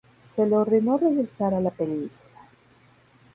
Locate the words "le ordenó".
0.47-0.97